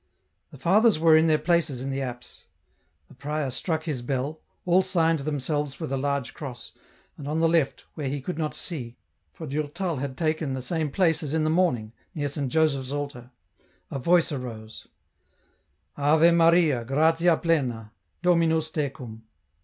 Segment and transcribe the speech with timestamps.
[0.49, 2.45] The fathers were in their places in the apse.
[3.07, 6.71] The prior struck his bell, all signed themselves with a large cross,
[7.19, 8.97] and on the left, where he could not see,
[9.31, 13.29] for Durtal had taken the same place as in the morning, near Saint Joseph's altar,
[13.91, 14.87] a voice arose:"
[15.99, 17.91] Ave Maria, gratia plena,
[18.23, 19.21] Dominus tecum."